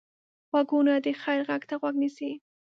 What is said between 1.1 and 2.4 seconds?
خیر غږ ته غوږ نیسي